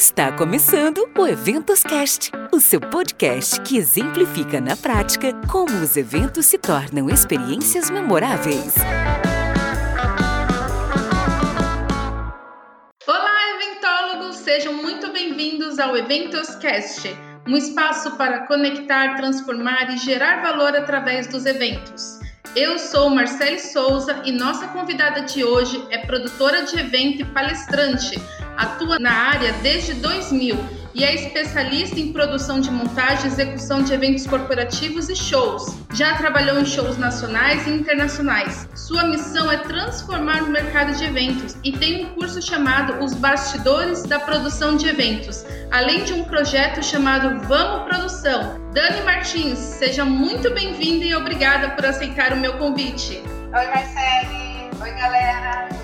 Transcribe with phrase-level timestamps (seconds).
[0.00, 6.46] Está começando o Eventos Cast, o seu podcast que exemplifica na prática como os eventos
[6.46, 8.76] se tornam experiências memoráveis.
[13.06, 14.36] Olá, eventólogos!
[14.36, 17.14] Sejam muito bem-vindos ao Eventos Cast,
[17.46, 22.18] um espaço para conectar, transformar e gerar valor através dos eventos.
[22.56, 28.18] Eu sou Marcele Souza e nossa convidada de hoje é produtora de evento e palestrante.
[28.60, 30.54] Atua na área desde 2000
[30.94, 35.78] e é especialista em produção de montagem e execução de eventos corporativos e shows.
[35.94, 38.68] Já trabalhou em shows nacionais e internacionais.
[38.74, 44.02] Sua missão é transformar o mercado de eventos e tem um curso chamado Os Bastidores
[44.02, 48.60] da Produção de Eventos, além de um projeto chamado Vamos Produção.
[48.74, 53.22] Dani Martins, seja muito bem-vinda e obrigada por aceitar o meu convite.
[53.54, 54.70] Oi, Marcele.
[54.82, 55.79] Oi, galera.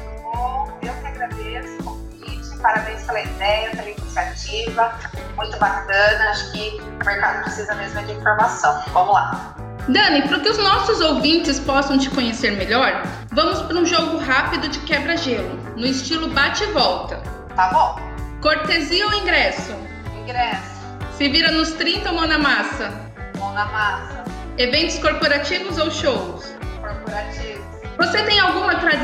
[2.58, 4.94] Parabéns pela ideia, pela iniciativa,
[5.36, 6.30] muito bacana.
[6.30, 8.82] Acho que o mercado precisa mesmo de informação.
[8.92, 9.54] Vamos lá.
[9.88, 14.68] Dani, para que os nossos ouvintes possam te conhecer melhor, vamos para um jogo rápido
[14.68, 17.22] de quebra-gelo, no estilo bate e volta.
[17.54, 17.96] Tá bom.
[18.42, 19.72] Cortesia ou ingresso?
[20.16, 20.76] Ingresso.
[21.16, 22.92] Se vira nos 30 ou mão na massa?
[23.38, 24.24] Mão na massa.
[24.58, 26.52] Eventos corporativos ou shows?
[26.80, 27.64] Corporativos.
[27.96, 28.95] Você tem alguma tradição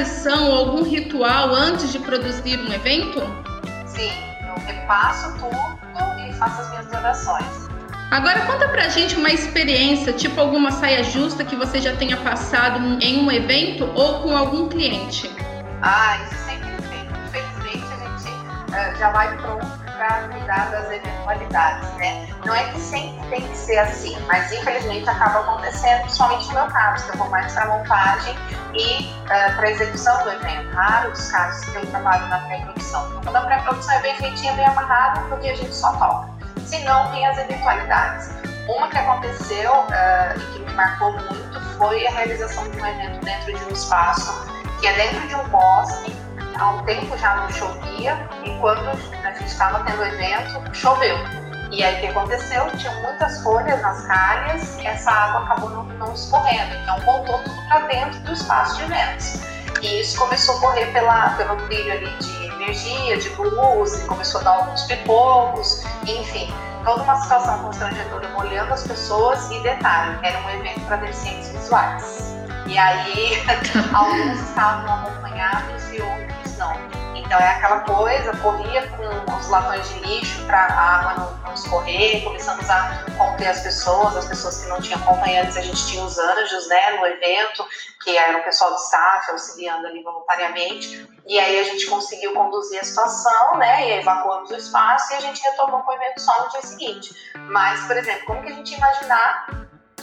[1.13, 3.21] ritual antes de produzir um evento?
[3.87, 4.11] Sim,
[4.49, 7.69] eu repasso tudo e faço as minhas orações.
[8.11, 12.79] Agora conta pra gente uma experiência, tipo alguma saia justa que você já tenha passado
[13.03, 15.31] em um evento ou com algum cliente.
[15.83, 17.07] Ah, isso sempre tem.
[17.27, 22.29] Infelizmente a gente uh, já vai pronto para cuidar das eventualidades, né?
[22.45, 26.67] Não é que sempre tem que ser assim, mas infelizmente acaba acontecendo, principalmente no meu
[26.67, 28.35] caso, que eu vou mais para montagem
[28.75, 30.75] e uh, eh, para execução do evento.
[30.75, 33.21] Raros os casos que eu trabalho na pré-produção.
[33.23, 36.29] Quando a pré-produção é bem feitinha, bem amarrada, porque a gente só toca.
[36.67, 38.31] Se não, tem as eventualidades.
[38.67, 43.25] Uma que aconteceu uh, e que me marcou muito foi a realização de um evento
[43.25, 44.51] dentro de um espaço
[44.81, 46.22] que é dentro de um bosque
[46.57, 51.17] há um tempo já não chovia e quando a gente estava tendo evento, choveu.
[51.71, 52.71] E aí o que aconteceu?
[52.77, 57.81] Tinham muitas folhas nas calhas essa água acabou não, não escorrendo, então voltou tudo para
[57.87, 59.41] dentro do espaço de eventos.
[59.81, 64.45] E isso começou a correr pela, pelo trilho ali de energia, de luz, começou a
[64.45, 66.53] dar alguns pipocos, enfim,
[66.85, 72.37] toda uma situação constrangedora molhando as pessoas e detalhe, era um evento para deficientes visuais.
[72.67, 73.43] E aí
[73.93, 76.22] alguns estavam acompanhados e outros.
[77.33, 81.55] Então é aquela coisa, corria com os latões de lixo para a água não, não,
[81.55, 86.05] escorrer, começamos a conter as pessoas, as pessoas que não tinham acompanhantes, a gente tinha
[86.05, 87.67] os anjos né, no evento,
[88.05, 92.79] que era o pessoal do staff auxiliando ali voluntariamente, e aí a gente conseguiu conduzir
[92.79, 96.45] a situação, né, e evacuamos o espaço e a gente retomou com o evento só
[96.45, 97.33] no dia seguinte.
[97.49, 99.47] Mas, por exemplo, como que a gente imaginar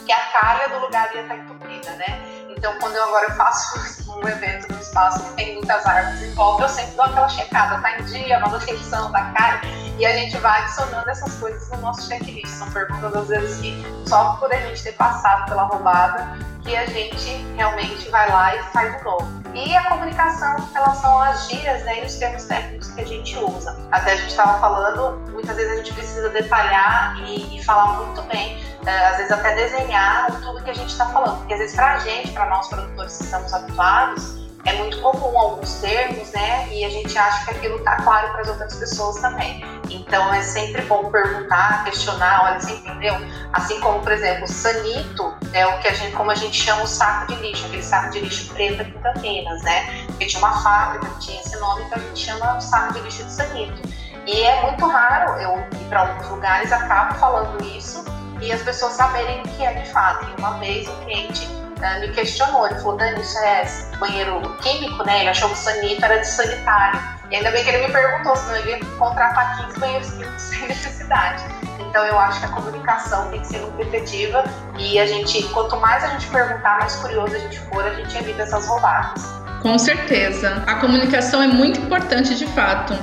[0.04, 2.40] que a calha do lugar ia estar entupida, né?
[2.50, 6.64] Então, quando eu agora faço um evento no espaço que tem muitas árvores em volta,
[6.64, 9.62] eu sempre dou aquela checada, tá em dia, manutenção, tá caro,
[9.98, 12.48] e a gente vai adicionando essas coisas no nosso checklist.
[12.48, 16.86] São perguntas, às vezes, que só por a gente ter passado pela roubada, que a
[16.86, 19.39] gente realmente vai lá e faz de novo.
[19.54, 23.38] E a comunicação em relação às gírias né, e os termos técnicos que a gente
[23.38, 23.78] usa.
[23.92, 28.22] Até a gente estava falando, muitas vezes a gente precisa detalhar e, e falar muito
[28.24, 31.38] bem é, às vezes até desenhar tudo que a gente está falando.
[31.40, 35.38] Porque às vezes para a gente, para nós produtores que estamos habituados, é muito comum
[35.38, 36.68] alguns termos, né?
[36.70, 39.64] E a gente acha que aquilo está claro para as outras pessoas também.
[39.90, 43.16] Então é sempre bom perguntar, questionar, olha, você entendeu?
[43.54, 46.88] Assim como, por exemplo, sanito é o que a gente, como a gente chama o
[46.88, 50.06] saco de lixo, aquele saco de lixo preto aqui em Campinas, né?
[50.08, 53.00] Porque tinha uma fábrica que tinha esse nome, então a gente chama o saco de
[53.02, 53.90] lixo de sanito.
[54.26, 58.04] E é muito raro eu ir para alguns lugares, acabo falando isso
[58.42, 60.26] e as pessoas saberem o que é de fato.
[60.26, 61.48] E uma vez o cliente
[61.80, 63.66] uh, me questionou, ele falou, Dani, isso é
[64.00, 65.22] banheiro químico, né?
[65.22, 67.00] Ele achou que o sanito era de sanitário.
[67.32, 70.68] E ainda bem que ele me perguntou, senão ele ia contratar 15 banheiros químicos sem
[70.68, 71.44] necessidade.
[71.80, 74.44] Então eu acho que a comunicação tem que ser muito efetiva
[74.78, 78.18] e a gente, quanto mais a gente perguntar, mais curioso a gente for, a gente
[78.18, 79.24] evita essas roubadas.
[79.62, 80.64] Com certeza.
[80.68, 82.94] A comunicação é muito importante de fato.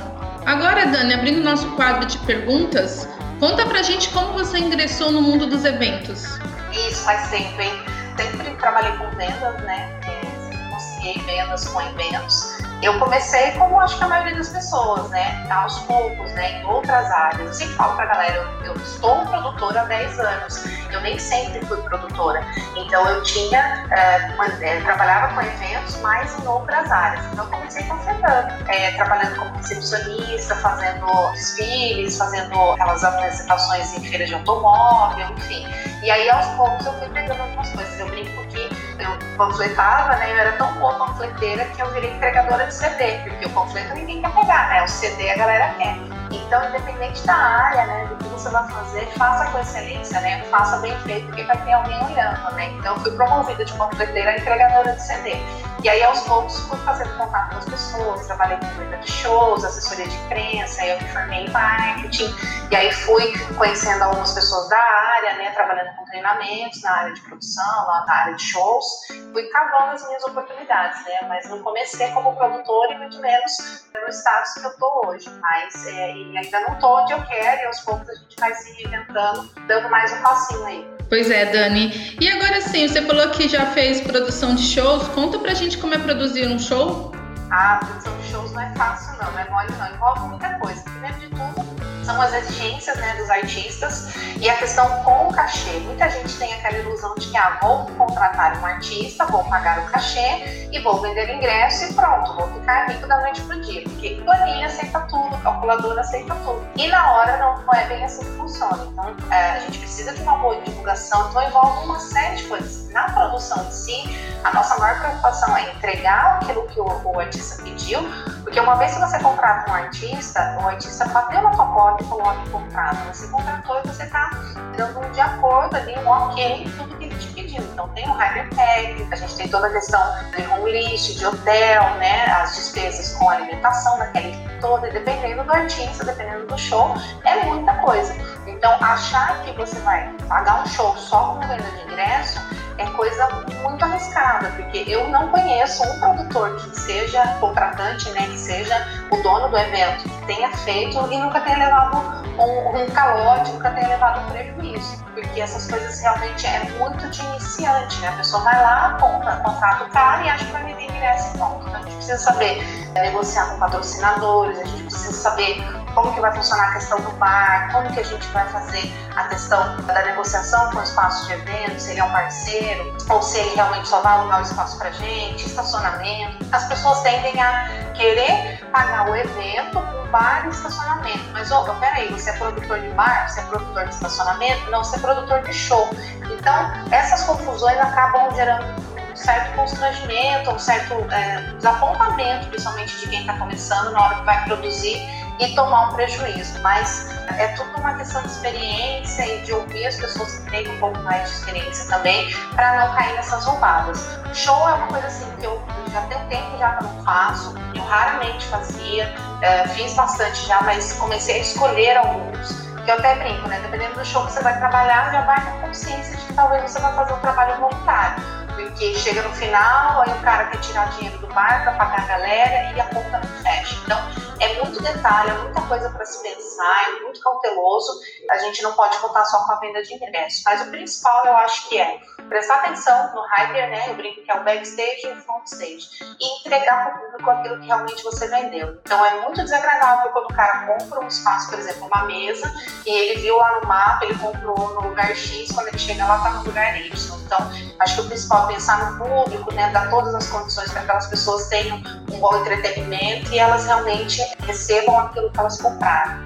[0.45, 3.07] Agora, Dani, abrindo nosso quadro de perguntas,
[3.39, 6.39] Conta pra gente como você ingressou no mundo dos eventos.
[6.73, 7.71] Isso faz tempo, hein?
[8.17, 9.99] Sempre trabalhei com vendas, né?
[10.07, 12.56] É, conciliei vendas com eventos.
[12.81, 15.47] Eu comecei como acho que a maioria das pessoas, né?
[15.49, 16.61] Aos poucos, né?
[16.61, 17.47] Em outras áreas.
[17.47, 20.65] Eu sempre falo pra galera, eu, eu estou produtora há 10 anos.
[20.91, 22.45] Eu nem sempre fui produtora.
[22.75, 27.25] Então eu tinha, é, trabalhava com eventos, mas em outras áreas.
[27.33, 34.29] Então eu comecei panfletando, é, trabalhando como recepcionista, fazendo desfiles, fazendo aquelas apresentações em feiras
[34.29, 35.67] de automóvel, enfim.
[36.03, 37.99] E aí aos poucos eu fui pegando algumas coisas.
[37.99, 40.31] Eu brinco que eu panfletava, né?
[40.31, 44.21] Eu era tão boa panfleteira que eu virei entregadora de CD, porque o panfleto ninguém
[44.21, 44.83] quer pegar, né?
[44.83, 45.97] O CD a galera quer.
[46.31, 50.43] Então, independente da área, né, do que você vai fazer, faça com excelência, né?
[50.49, 52.71] Faça bem feito, porque vai ter alguém olhando, né?
[52.77, 55.37] Então, eu fui promovida de panfleteira a entregadora de CD.
[55.83, 59.63] E aí, aos poucos, fui fazendo contato com as pessoas, trabalhei com venda de shows,
[59.63, 62.35] assessoria de imprensa, aí eu me formei em marketing,
[62.71, 65.51] e aí fui conhecendo algumas pessoas da área, né?
[65.51, 68.85] Trabalhando com treinamentos na área de produção, na área de shows,
[69.31, 71.27] fui cavando as minhas oportunidades, né?
[71.27, 75.29] Mas não comecei como produtora e muito menos no status que eu tô hoje.
[75.39, 78.73] Mas é, ainda não tô onde eu quero e aos poucos a gente vai se
[78.73, 80.96] reinventando, dando mais um passinho aí.
[81.09, 82.15] Pois é, Dani.
[82.19, 85.07] E agora sim, você falou que já fez produção de shows.
[85.09, 87.13] Conta pra gente como é produzir um show.
[87.49, 89.95] Ah, produção de shows não é fácil não, não é mole não.
[89.95, 90.83] Envolve muita coisa.
[90.83, 91.66] Primeiro de tudo,
[92.07, 95.71] são as exigências né, dos artistas e a questão com o cachê.
[95.81, 99.91] Muita gente tem aquela ilusão de que ah, vou contratar um artista, vou pagar o
[99.91, 103.83] cachê e vou vender ingresso e pronto, vou ficar rico da noite pro dia.
[103.83, 106.65] Porque planilha aceita tudo, calculadora aceita tudo.
[106.77, 108.87] E na hora não, não é bem assim que funciona.
[108.89, 112.89] Então é, a gente precisa de uma boa divulgação, então envolve uma série de coisas.
[112.93, 114.03] Na produção em si,
[114.47, 117.99] a nossa maior preocupação é entregar aquilo que o, o artista pediu,
[118.43, 122.07] porque uma vez que você contrata um artista, o artista bateu na tua porta e
[122.07, 122.97] coloca o contrato.
[123.07, 124.29] Você contratou e você está
[124.77, 127.61] dando um de acordo ali, um ok tudo que ele te pediu.
[127.61, 130.01] Então tem o técnico, a gente tem toda a questão
[130.33, 132.25] de home list, de hotel, né?
[132.27, 136.95] As despesas com alimentação daquele toda, dependendo do artista, dependendo do show,
[137.25, 138.15] é muita coisa.
[138.47, 142.39] Então achar que você vai pagar um show só com venda de ingresso
[142.77, 143.27] é coisa
[143.63, 149.21] muito arriscada, porque eu não conheço um produtor que seja contratante, né, que seja o
[149.23, 151.97] dono do evento, que tenha feito e nunca tenha levado
[152.37, 157.21] um, um calote, nunca tenha levado um prejuízo, porque essas coisas realmente é muito de
[157.21, 158.09] iniciante, né?
[158.09, 161.37] A pessoa vai lá, compra, contrata o cara e acha que vai vender ingresso e
[161.37, 161.67] pronto.
[161.67, 162.63] Então a gente precisa saber
[162.93, 165.63] negociar com patrocinadores, a gente precisa saber
[165.97, 169.23] como que vai funcionar a questão do bar, como que a gente vai fazer a
[169.29, 173.39] questão da negociação com o espaço de evento, se ele é um parceiro, ou se
[173.39, 176.45] ele realmente só vai alugar o espaço para gente, estacionamento.
[176.51, 181.31] As pessoas tendem a querer pagar o evento com bar e estacionamento.
[181.33, 184.69] Mas, oh, peraí, você é produtor de bar, você é produtor de estacionamento?
[184.69, 185.89] Não, você é produtor de show.
[186.29, 188.67] Então, essas confusões acabam gerando
[189.15, 194.43] certo constrangimento, um certo é, desapontamento, principalmente de quem está começando na hora que vai
[194.43, 196.59] produzir e tomar um prejuízo.
[196.61, 200.79] Mas é tudo uma questão de experiência e de ouvir as pessoas que têm um
[200.79, 204.03] pouco mais de experiência também, para não cair nessas roubadas.
[204.33, 205.61] Show é uma coisa assim que eu
[205.91, 210.93] já tenho tempo já que não faço, eu raramente fazia, é, fiz bastante já, mas
[210.93, 212.67] comecei a escolher alguns.
[212.83, 213.59] Que eu até brinco, né?
[213.59, 216.79] Dependendo do show que você vai trabalhar, já vai com consciência de que talvez você
[216.79, 218.23] vai fazer um trabalho voluntário.
[218.55, 222.73] Porque chega no final, aí o cara quer tirar dinheiro do para pagar a galera
[222.73, 223.75] e a conta não fecha.
[223.85, 223.99] Então,
[224.39, 227.99] é muito detalhe, é muita coisa para se pensar, é muito cauteloso.
[228.29, 230.41] A gente não pode contar só com a venda de ingressos.
[230.43, 233.89] Mas o principal eu acho que é prestar atenção no hyper, né?
[233.89, 235.87] Eu brinco que é o backstage e o frontstage.
[236.19, 238.77] E entregar para o público aquilo que realmente você vendeu.
[238.83, 242.51] Então é muito desagradável quando o cara compra um espaço, por exemplo, uma mesa,
[242.85, 246.17] e ele viu lá no mapa, ele comprou no lugar X, quando ele chega lá,
[246.17, 247.17] está no lugar Y.
[247.25, 249.69] Então, acho que o principal é pensar no público, né?
[249.71, 251.77] Dar todas as condições para que aquelas pessoas tenham
[252.11, 256.25] um bom entretenimento e elas realmente recebam aquilo que elas compraram.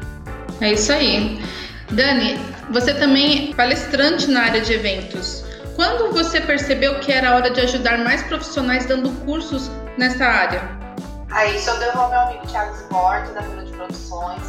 [0.62, 1.43] É isso aí.
[1.89, 2.38] Dani,
[2.70, 5.40] você também é palestrante na área de eventos.
[5.81, 10.61] Quando você percebeu que era hora de ajudar mais profissionais dando cursos nessa área?
[11.31, 14.43] Aí isso eu devo ao meu amigo Thiago Sport, da Vila de Produções.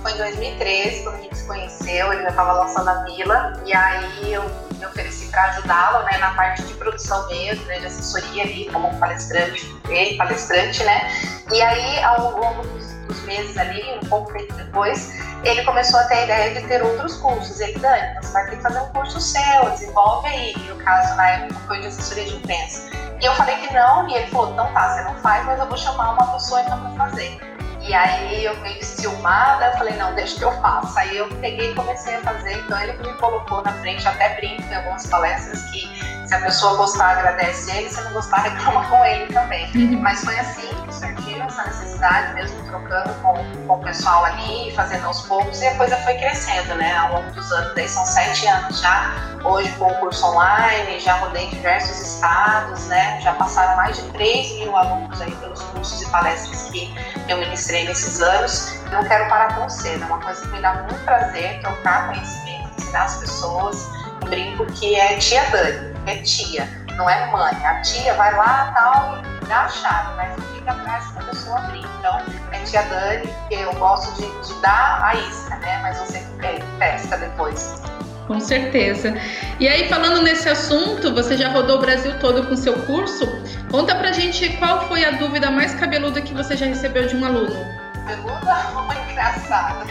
[0.00, 3.74] Foi em 2013, quando a gente se conheceu, ele já estava lançando a Vila, e
[3.74, 4.42] aí eu
[4.78, 8.98] me ofereci para ajudá-lo né, na parte de produção mesmo, né, de assessoria ali, como
[8.98, 9.70] palestrante,
[10.16, 11.12] palestrante, né?
[11.52, 15.12] E aí, ao longo dos dos meses ali, um pouco tempo depois,
[15.44, 17.60] ele começou a ter a ideia de ter outros cursos.
[17.60, 20.54] Ele, Dani, você vai ter que fazer um curso seu, desenvolve aí.
[20.56, 22.90] E o caso na época foi de assessoria de imprensa.
[23.20, 25.66] E eu falei que não, e ele falou, então tá, você não faz, mas eu
[25.66, 27.38] vou chamar uma pessoa então pra fazer.
[27.82, 30.98] E aí eu meio ciumada, eu falei, não, deixa que eu faço.
[30.98, 34.62] Aí eu peguei e comecei a fazer, então ele me colocou na frente, até brinco
[34.62, 35.88] em algumas palestras que
[36.26, 39.66] se a pessoa gostar, agradece ele, se não gostar, reclama com ele também.
[39.74, 40.00] Uhum.
[40.00, 41.19] Mas foi assim que surgiu
[41.50, 45.96] essa necessidade, mesmo trocando com, com o pessoal ali, fazendo aos poucos, e a coisa
[45.98, 46.96] foi crescendo, né?
[46.96, 49.12] Ao longo dos anos, daí são sete anos já,
[49.44, 53.20] hoje com o curso online, já rodei diversos estados, né?
[53.20, 56.94] Já passaram mais de 3 mil alunos aí pelos cursos e palestras que
[57.28, 58.80] eu ministrei nesses anos.
[58.90, 62.70] Não quero parar tão cedo, é uma coisa que me dá muito prazer trocar conhecimento,
[62.78, 63.88] ensinar as pessoas.
[64.22, 66.68] Eu brinco que é tia Dani, é tia,
[67.00, 67.54] não é mãe.
[67.64, 71.26] A tia vai lá tal e dá a chave, mas não fica atrás para a
[71.26, 71.86] pessoa abrir.
[71.98, 72.20] Então,
[72.52, 75.80] é tia Dani, que eu gosto de, de dar a isca, né?
[75.82, 77.82] Mas você que pesca depois.
[78.26, 79.14] Com certeza.
[79.58, 83.26] E aí, falando nesse assunto, você já rodou o Brasil todo com seu curso?
[83.70, 87.24] Conta pra gente qual foi a dúvida mais cabeluda que você já recebeu de um
[87.24, 87.56] aluno.
[87.94, 89.86] Cabeluda ou engraçada?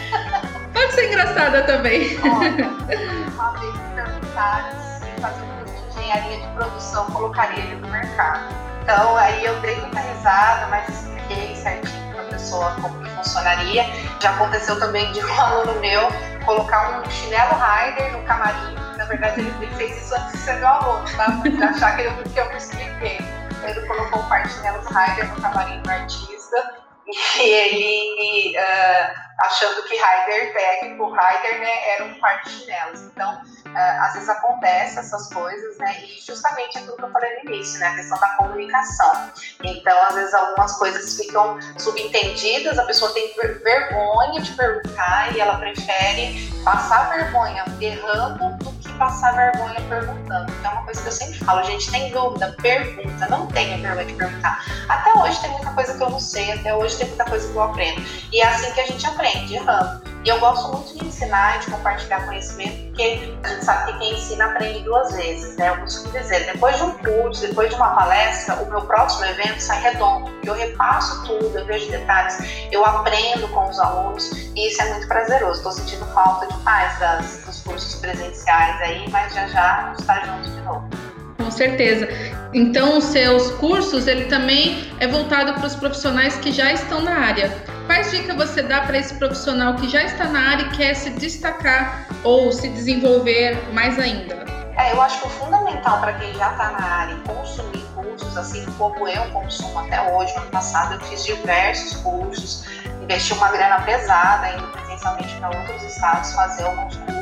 [0.72, 2.18] Pode ser engraçada também.
[2.22, 2.68] Olha,
[3.34, 4.79] uma vez perguntaram
[6.16, 8.54] um curso de produção colocaria ele no mercado.
[8.82, 13.84] Então, aí eu dei muita risada, mas expliquei certinho para a pessoa como que funcionaria.
[14.20, 16.08] Já aconteceu também de um aluno meu
[16.44, 18.74] colocar um chinelo rider no camarim.
[18.96, 21.26] Na verdade, ele fez isso antes de ser meu aluno, tá?
[21.26, 23.18] De achar que eu, que eu me expliquei.
[23.62, 26.80] Ele colocou um par de chinelos rider no camarim do artista
[27.38, 33.00] e ele uh, achando que rider técnico, rider né, era um par de chinelos.
[33.02, 35.96] Então, uh, às vezes acontece essas coisas, né?
[36.02, 37.88] E justamente aquilo que eu falei no início, né?
[37.88, 39.30] A questão da comunicação.
[39.62, 45.58] Então, às vezes algumas coisas ficam subentendidas, a pessoa tem vergonha de perguntar e ela
[45.58, 50.59] prefere passar vergonha errando do que passar vergonha perguntando.
[50.90, 54.64] Coisa que eu sempre falo, gente, tem dúvida, pergunta, não tenha vergonha de perguntar.
[54.88, 57.54] Até hoje tem muita coisa que eu não sei, até hoje tem muita coisa que
[57.54, 58.02] eu aprendo.
[58.32, 60.09] E é assim que a gente aprende, errando.
[60.22, 63.02] E eu gosto muito de ensinar e de compartilhar conhecimento, porque
[63.42, 65.70] a gente sabe que quem ensina aprende duas vezes, né?
[65.70, 69.60] Eu costumo dizer, depois de um curso, depois de uma palestra, o meu próximo evento
[69.60, 72.36] sai redondo, eu repasso tudo, eu vejo detalhes,
[72.70, 75.58] eu aprendo com os alunos e isso é muito prazeroso.
[75.58, 80.60] Estou sentindo falta demais das, dos cursos presenciais aí, mas já já está junto de
[80.60, 80.88] novo.
[81.38, 82.06] Com certeza.
[82.52, 87.12] Então, os seus cursos, ele também é voltado para os profissionais que já estão na
[87.12, 87.69] área.
[87.90, 91.10] Quais dicas você dá para esse profissional que já está na área e quer se
[91.10, 94.44] destacar ou se desenvolver mais ainda?
[94.76, 98.36] É, eu acho que o fundamental para quem já está na área e consumir cursos,
[98.36, 102.64] assim como eu consumo até hoje, no ano passado eu fiz diversos cursos,
[103.02, 107.19] investi uma grana pesada indo presencialmente para outros estados fazer alguns cursos.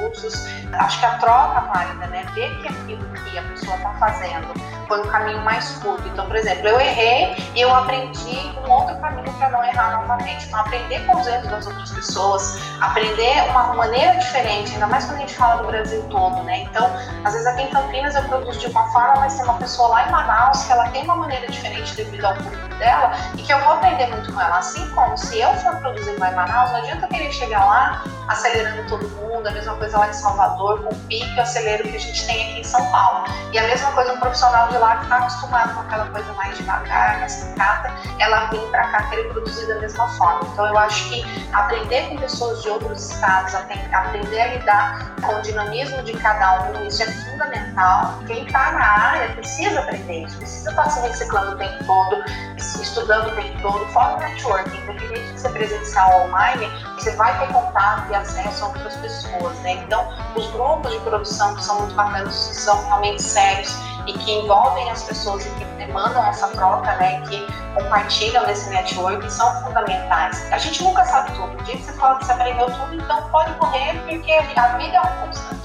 [0.73, 2.25] Acho que a troca válida, né?
[2.35, 4.53] Ver que aquilo que a pessoa está fazendo
[4.87, 6.07] foi um caminho mais curto.
[6.09, 10.47] Então, por exemplo, eu errei e eu aprendi um outro caminho para não errar novamente.
[10.47, 15.19] Então, aprender com os erros das outras pessoas, aprender uma maneira diferente, ainda mais quando
[15.19, 16.61] a gente fala do Brasil todo, né?
[16.63, 16.91] Então,
[17.25, 20.09] às vezes aqui em Campinas eu produzo de uma forma, mas tem uma pessoa lá
[20.09, 23.59] em Manaus que ela tem uma maneira diferente devido ao público dela e que eu
[23.61, 24.59] vou aprender muito com ela.
[24.59, 28.89] Assim como se eu for produzir lá em Manaus, não adianta querer chegar lá acelerando
[28.89, 32.01] todo mundo, a mesma coisa lá em Salvador, com o pique o acelero que a
[32.01, 33.25] gente tem aqui em São Paulo.
[33.53, 36.57] E a mesma coisa um profissional de lá que está acostumado com aquela coisa mais
[36.57, 40.41] devagar, mais picada, ela vem para cá querer produzir da mesma forma.
[40.53, 45.43] Então eu acho que aprender com pessoas de outros estados, aprender a lidar com o
[45.43, 48.19] dinamismo de cada um, isso é fundamental.
[48.27, 52.25] Quem está na área precisa aprender isso, precisa estar se reciclando o tempo todo,
[52.57, 57.53] estudando o tempo todo, fora o networking, independente de ser presencial online, você vai ter
[57.53, 59.78] contato e acesso a outras pessoas, né?
[59.85, 63.75] Então, os grupos de produção que são muito bacanas, que são realmente sérios
[64.07, 67.21] e que envolvem as pessoas e que demandam essa troca, né?
[67.29, 70.51] Que compartilham nesse network são fundamentais.
[70.53, 71.53] A gente nunca sabe tudo.
[71.53, 74.97] O dia que você fala que você aprendeu tudo, então pode morrer, porque a vida
[74.97, 75.58] é um constante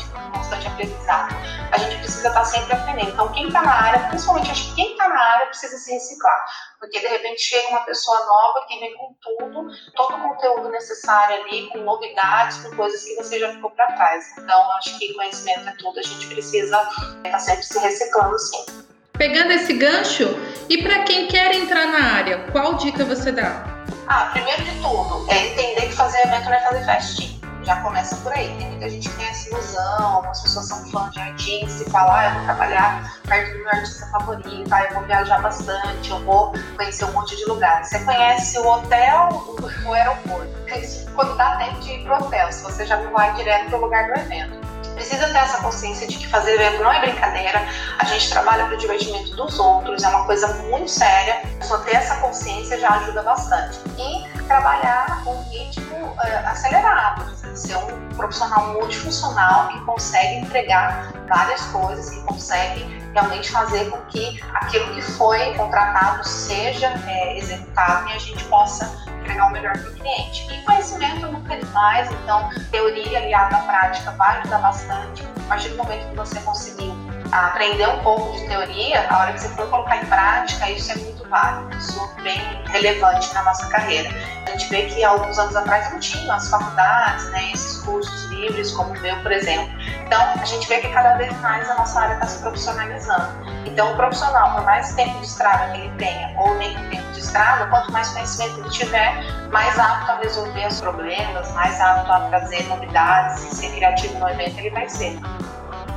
[0.54, 1.36] constante aprendizado.
[1.72, 3.10] A gente precisa estar sempre aprendendo.
[3.12, 6.46] Então, quem está na área, principalmente acho que quem está na área precisa se reciclar.
[6.80, 11.44] Porque de repente chega uma pessoa nova que vem com tudo, todo o conteúdo necessário
[11.44, 14.26] ali, com novidades, com coisas que você já ficou para trás.
[14.38, 16.90] Então, acho que conhecimento é tudo, a gente precisa
[17.26, 18.86] estar sempre se reciclando sim.
[19.14, 20.28] Pegando esse gancho,
[20.68, 23.64] e para quem quer entrar na área, qual dica você dá?
[24.08, 27.33] Ah, primeiro de tudo, é entender que fazer evento não é fazer festinha
[27.64, 28.56] já começa por aí.
[28.58, 32.14] Tem muita gente que tem essa ilusão, algumas pessoas são fãs de artista e falam,
[32.14, 36.20] ah, eu vou trabalhar perto do meu artista favorito, ah, eu vou viajar bastante, eu
[36.24, 37.90] vou conhecer um monte de lugares.
[37.90, 40.54] Você conhece o hotel, o aeroporto.
[40.76, 43.82] Isso quando dá tempo de ir pro hotel, se você já não vai direto pro
[43.82, 47.66] lugar do evento precisa ter essa consciência de que fazer evento não é brincadeira,
[48.00, 51.42] a gente trabalha para o divertimento dos outros, é uma coisa muito séria.
[51.62, 53.80] Só ter essa consciência já ajuda bastante.
[53.98, 62.10] E trabalhar um ritmo uh, acelerado, ser um profissional multifuncional que consegue entregar várias coisas,
[62.10, 62.84] que consegue
[63.14, 69.04] realmente fazer com que aquilo que foi contratado seja é, executado e a gente possa
[69.22, 70.52] entregar o melhor para o cliente.
[70.54, 75.24] E conhecimento nunca é demais, então teoria aliada à prática vai ajudar bastante.
[75.46, 76.93] A partir do momento que você conseguir
[77.34, 80.96] aprender um pouco de teoria, a hora que você for colocar em prática, isso é
[80.96, 84.10] muito válido, isso é bem relevante na nossa carreira.
[84.46, 88.72] A gente vê que alguns anos atrás não tinha as faculdades, né, esses cursos livres,
[88.72, 89.68] como o meu, por exemplo.
[90.06, 93.28] Então, a gente vê que cada vez mais a nossa área está se profissionalizando.
[93.66, 97.20] Então, o profissional, por mais tempo de estrada que ele tenha, ou nem tempo de
[97.20, 102.20] estrada, quanto mais conhecimento ele tiver, mais apto a resolver os problemas, mais apto a
[102.30, 105.20] trazer novidades e ser criativo no evento ele vai ser.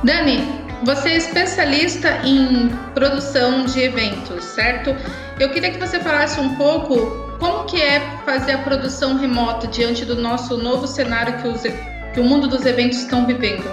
[0.03, 4.95] Dani, você é especialista em produção de eventos, certo?
[5.39, 10.05] Eu queria que você falasse um pouco como que é fazer a produção remota diante
[10.05, 11.61] do nosso novo cenário que, os,
[12.13, 13.63] que o mundo dos eventos estão vivendo.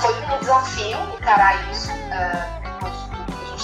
[0.00, 1.90] foi um desafio encarar isso.
[1.90, 2.59] Uh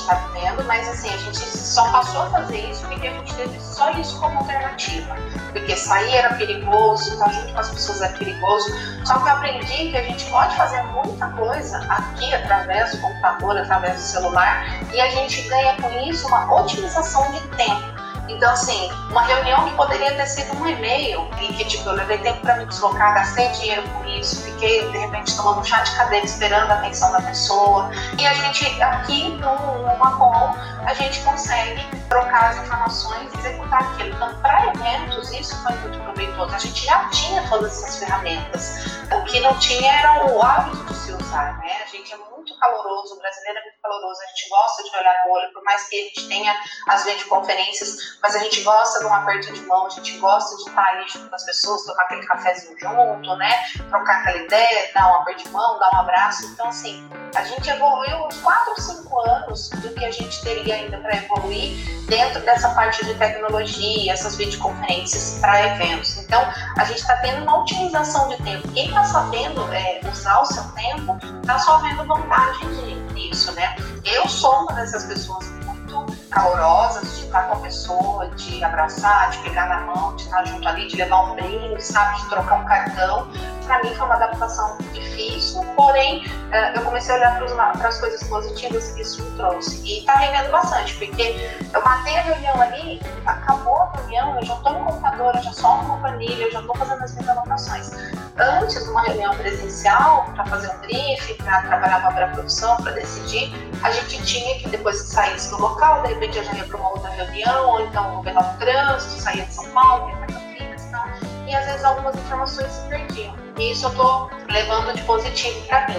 [0.06, 3.60] está vivendo, mas assim, a gente só passou a fazer isso porque a gente teve
[3.60, 5.16] só isso como alternativa.
[5.52, 8.70] Porque sair era perigoso, estar junto com as pessoas é perigoso.
[9.04, 13.58] Só que eu aprendi que a gente pode fazer muita coisa aqui através do computador,
[13.58, 17.95] através do celular, e a gente ganha com isso uma otimização de tempo.
[18.28, 22.18] Então, assim, uma reunião que poderia ter sido um e-mail, em que, tipo, eu levei
[22.18, 25.94] tempo para me deslocar, gastei dinheiro com isso, fiquei, de repente, tomando um chá de
[25.96, 27.90] cadeira esperando a atenção da pessoa.
[28.18, 34.14] E a gente, aqui, numa call, a gente consegue trocar as informações e executar aquilo.
[34.14, 36.54] Então, para eventos, isso foi muito proveitoso.
[36.54, 39.05] A gente já tinha todas essas ferramentas.
[39.12, 41.82] O que não tinha era o hábito de se usar, né?
[41.82, 45.14] A gente é muito caloroso, o brasileiro é muito caloroso, a gente gosta de olhar
[45.24, 46.54] no olho, por mais que a gente tenha
[46.88, 50.68] as videoconferências, mas a gente gosta de um aperto de mão, a gente gosta de
[50.68, 53.52] estar ali junto com as pessoas, tocar aquele cafezinho junto, né?
[53.88, 56.46] Trocar aquela ideia, dar um aperto de mão, dar um abraço.
[56.46, 60.74] Então, assim, a gente evoluiu uns 4 ou 5 anos do que a gente teria
[60.74, 66.16] ainda para evoluir dentro dessa parte de tecnologia, essas videoconferências para eventos.
[66.18, 66.40] Então,
[66.78, 68.68] a gente está tendo uma otimização de tempo.
[68.72, 73.76] Quem está sabendo é, usar o seu tempo, está só vendo vantagem nisso, né?
[74.06, 79.38] Eu sou uma dessas pessoas muito calorosas de estar com a pessoa, de abraçar, de
[79.40, 82.64] pegar na mão, de estar junto ali, de levar um brinde, sabe, de trocar um
[82.64, 83.28] cartão.
[83.66, 88.22] Para mim foi uma adaptação difícil, porém eh, eu comecei a olhar para as coisas
[88.22, 89.82] positivas que isso me trouxe.
[89.84, 91.36] E está rendendo bastante, porque
[91.74, 95.52] eu matei a reunião ali, acabou a reunião, eu já estou no computador, eu já
[95.52, 97.90] solto uma planilha, eu já estou fazendo as minhas anotações.
[98.38, 103.50] Antes de uma reunião presencial, para fazer um briefing, para trabalhar uma pré-produção, para decidir,
[103.82, 106.76] a gente tinha que, depois que saísse do local, de repente eu já ia para
[106.76, 110.84] uma outra reunião, ou então pegar o trânsito, saía de São Paulo, ia para Campinas
[110.84, 111.06] e tal,
[111.46, 113.34] e às vezes algumas informações se perdiam.
[113.56, 115.96] E isso eu estou levando de positivo para mim.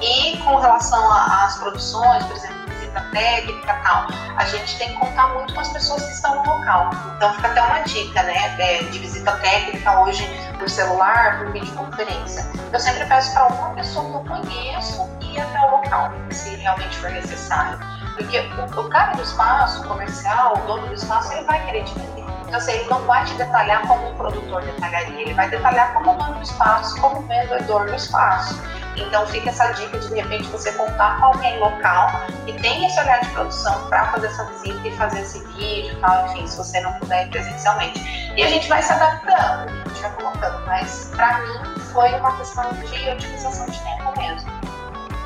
[0.00, 2.59] E com relação às produções, por exemplo,
[2.90, 6.42] visita técnica e tal, a gente tem que contar muito com as pessoas que estão
[6.42, 6.90] no local.
[7.16, 12.44] Então fica até uma dica, né, é, de visita técnica hoje por celular, por videoconferência.
[12.72, 16.96] Eu sempre peço para uma pessoa que eu conheço ir até o local, se realmente
[16.98, 17.78] for necessário.
[18.16, 21.94] Porque o, o cara do espaço, comercial, o dono do espaço, ele vai querer te
[21.98, 22.24] vender.
[22.46, 26.18] Então, assim, ele não vai te detalhar como um produtor detalharia, ele vai detalhar como
[26.18, 28.60] dono do espaço, como vendedor do espaço.
[28.96, 32.10] Então fica essa dica de de repente você contar com alguém local
[32.44, 35.96] que tem esse olhar de produção para fazer essa visita e fazer esse vídeo e
[36.00, 38.32] tal, enfim, se você não puder ir presencialmente.
[38.36, 42.36] E a gente vai se adaptando, a gente vai colocando, mas para mim foi uma
[42.36, 44.50] questão de otimização de tempo mesmo.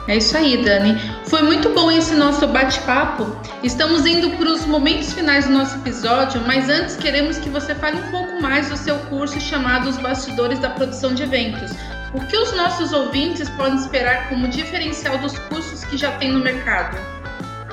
[0.07, 0.99] É isso aí, Dani.
[1.25, 3.25] Foi muito bom esse nosso bate-papo.
[3.63, 7.99] Estamos indo para os momentos finais do nosso episódio, mas antes queremos que você fale
[7.99, 11.73] um pouco mais do seu curso chamado Os Bastidores da Produção de Eventos.
[12.15, 16.39] O que os nossos ouvintes podem esperar como diferencial dos cursos que já tem no
[16.39, 16.97] mercado?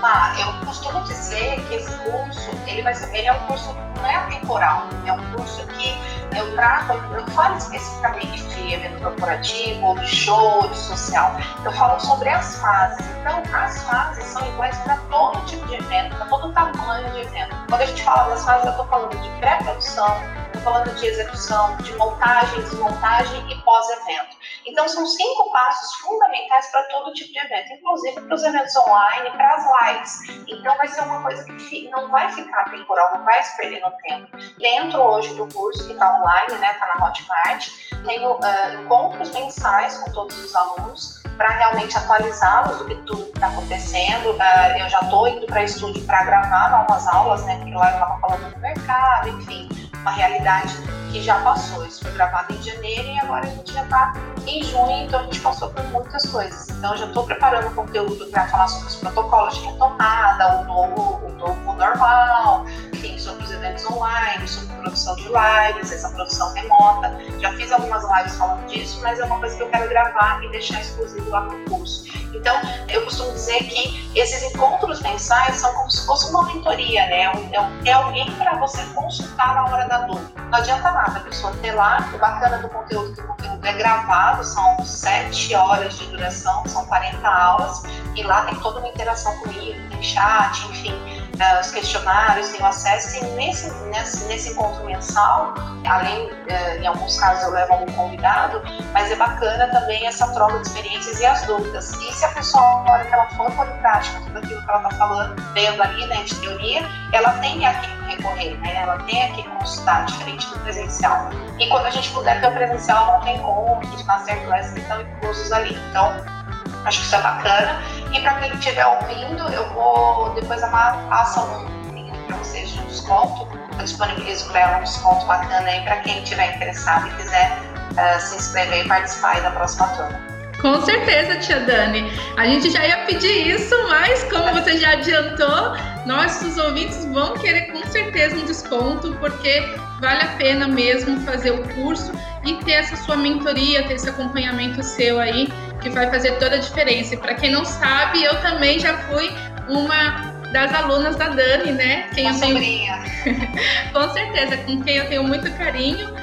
[0.01, 4.05] Ah, eu costumo dizer que esse curso, ele vai ser, ele é um curso não
[4.07, 5.95] é atemporal, é um curso que
[6.35, 12.29] eu trato, eu falo especificamente de evento corporativo, de show, de social, eu falo sobre
[12.29, 13.05] as fases.
[13.19, 17.55] Então, as fases são iguais para todo tipo de evento, para todo tamanho de evento.
[17.69, 20.19] Quando a gente fala das fases, eu estou falando de pré-produção,
[20.63, 24.37] falando de execução, de montagem, desmontagem e pós-evento.
[24.65, 29.31] Então, são cinco passos fundamentais para todo tipo de evento, inclusive para os eventos online,
[29.31, 30.43] para as lives.
[30.47, 33.91] Então, vai ser uma coisa que não vai ficar temporal, não vai se perder no
[33.97, 34.27] tempo.
[34.59, 37.69] Dentro hoje do curso que está online, né, está na Hotmart,
[38.05, 43.47] tenho uh, encontros mensais com todos os alunos para realmente atualizá-los do que tudo está
[43.47, 44.31] acontecendo.
[44.31, 47.93] Uh, eu já estou indo para estúdio para gravar novas aulas, né, porque lá eu
[47.93, 49.69] estava falando do mercado, enfim,
[50.01, 50.75] uma realidade
[51.11, 51.85] que já passou.
[51.85, 54.13] Isso foi gravado em janeiro e agora a gente já está
[54.47, 56.69] em junho, então a gente passou por muitas coisas.
[56.69, 61.25] Então eu já estou preparando conteúdo para falar sobre os protocolos de retomada, o novo,
[61.25, 64.70] o novo normal, enfim, sobre os eventos online, sobre
[65.01, 67.17] produção de lives, essa produção remota.
[67.39, 70.49] Já fiz algumas lives falando disso, mas é uma coisa que eu quero gravar e
[70.49, 72.05] deixar exclusivo lá no curso.
[72.33, 72.55] Então,
[72.87, 77.31] eu costumo dizer que esses encontros mensais são como se fosse uma mentoria, né?
[77.51, 80.41] É, é alguém para você consultar na hora da dúvida.
[80.49, 82.09] Não adianta nada a pessoa ter lá.
[82.13, 86.85] O bacana do conteúdo que o conteúdo é gravado, são 7 horas de duração, são
[86.85, 87.83] 40 aulas,
[88.15, 92.65] e lá tem toda uma interação comigo, tem chat, enfim uh, os questionários, tem o
[92.65, 95.53] acesso e nesse, nesse, nesse encontro mensal,
[95.87, 98.61] além, uh, em alguns casos eu levo algum convidado,
[98.93, 101.91] mas é bacana também essa troca de experiências e as dúvidas.
[101.93, 104.69] E se a pessoa, na hora que ela for pôr em prática tudo aquilo que
[104.69, 108.97] ela está falando, vendo ali, né, de teoria, ela tem a quem recorrer, né, ela
[109.03, 111.29] tem a quem consultar, diferente do presencial.
[111.59, 115.51] E quando a gente puder ter o presencial, não tem como, os masterclasses estão inclusos
[115.51, 115.77] ali.
[115.89, 116.40] Então,
[116.85, 117.81] acho que isso é bacana.
[118.13, 122.69] E para quem estiver ouvindo, eu vou depois a Mar passa um link para vocês
[122.69, 123.47] de desconto.
[123.77, 127.57] Eu disponibilizo para ela um desconto bacana aí para quem estiver interessado e quiser
[127.91, 130.31] uh, se inscrever e participar da próxima turma.
[130.61, 132.11] Com certeza, tia Dani.
[132.37, 137.71] A gente já ia pedir isso, mas como você já adiantou, nossos ouvintes vão querer
[137.71, 142.11] com certeza um desconto, porque vale a pena mesmo fazer o curso
[142.43, 145.47] e ter essa sua mentoria, ter esse acompanhamento seu aí
[145.79, 147.13] que vai fazer toda a diferença.
[147.13, 149.31] E para quem não sabe, eu também já fui
[149.69, 152.09] uma das alunas da Dani, né?
[152.13, 152.55] Quem eu tenho...
[152.55, 153.03] sobrinha.
[153.93, 156.13] com certeza, com quem eu tenho muito carinho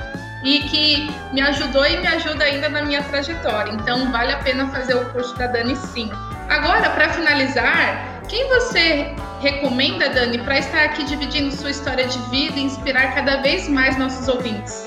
[0.44, 3.72] e que me ajudou e me ajuda ainda na minha trajetória.
[3.72, 6.10] Então, vale a pena fazer o curso da Dani sim.
[6.48, 12.58] Agora, para finalizar, quem você recomenda, Dani, para estar aqui dividindo sua história de vida
[12.58, 14.86] e inspirar cada vez mais nossos ouvintes?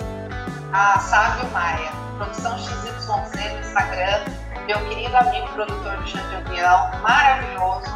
[0.72, 4.26] A Sávio Maia, produção XYZ no Instagram,
[4.68, 7.90] meu querido amigo produtor do Chão de Avião, maravilhoso,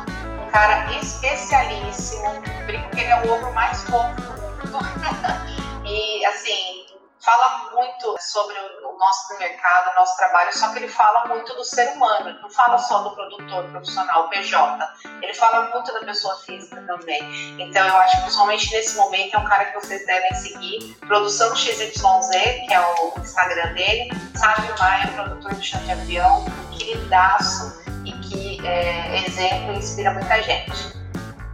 [0.44, 4.86] um cara especialíssimo, brinco que ele é o ogro mais fofo do mundo.
[5.86, 6.85] e assim,
[7.26, 11.64] fala muito sobre o nosso mercado, o nosso trabalho, só que ele fala muito do
[11.64, 14.88] ser humano, ele não fala só do produtor profissional, PJ,
[15.24, 17.24] ele fala muito da pessoa física também.
[17.60, 21.56] Então eu acho que principalmente nesse momento é um cara que vocês devem seguir, Produção
[21.56, 21.92] XYZ,
[22.68, 26.46] que é o Instagram dele, Sábio Maia, produtor do chão de avião,
[26.78, 30.94] queridaço e que é exemplo e inspira muita gente.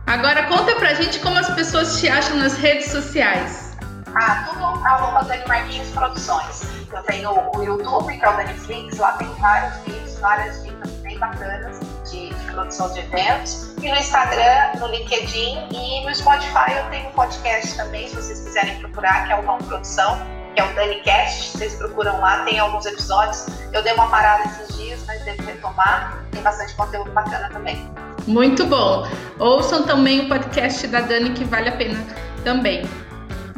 [0.06, 3.71] Agora conta pra gente como as pessoas te acham nas redes sociais.
[4.16, 6.64] Ah, tudo arroba Dani Martins Produções.
[6.92, 11.18] Eu tenho o YouTube, que é o Daniflix, lá tem vários vídeos, várias dicas bem
[11.18, 13.74] bacanas de, de, produção de eventos.
[13.82, 18.42] E no Instagram, no LinkedIn e no Spotify eu tenho um podcast também, se vocês
[18.42, 20.20] quiserem procurar, que é o Vão Produção,
[20.54, 21.58] que é o DaniCast.
[21.58, 23.46] Vocês procuram lá, tem alguns episódios.
[23.72, 26.22] Eu dei uma parada esses dias, mas devo retomar.
[26.32, 27.90] Tem bastante conteúdo bacana também.
[28.28, 29.08] Muito bom.
[29.40, 31.98] Ouçam também o podcast da Dani, que vale a pena
[32.44, 32.84] também.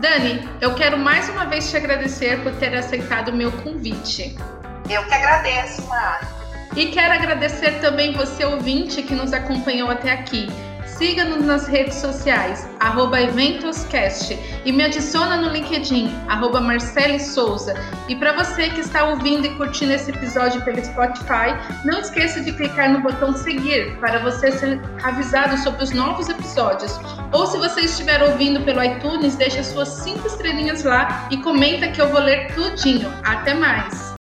[0.04, 4.36] Dani, eu quero mais uma vez te agradecer por ter aceitado o meu convite.
[4.90, 6.26] Eu que agradeço, Mari.
[6.76, 10.50] E quero agradecer também você, ouvinte, que nos acompanhou até aqui.
[10.98, 17.74] Siga-nos nas redes sociais, arroba EventosCast e me adiciona no LinkedIn, arroba Marcele Souza.
[18.08, 22.52] E para você que está ouvindo e curtindo esse episódio pelo Spotify, não esqueça de
[22.54, 27.00] clicar no botão seguir para você ser avisado sobre os novos episódios.
[27.32, 32.02] Ou se você estiver ouvindo pelo iTunes, deixe suas cinco estrelinhas lá e comenta que
[32.02, 33.12] eu vou ler tudinho.
[33.24, 34.13] Até mais!